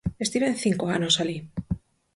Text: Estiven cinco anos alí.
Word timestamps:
Estiven 0.25 0.53
cinco 0.63 0.83
anos 0.97 1.15
alí. 1.23 1.37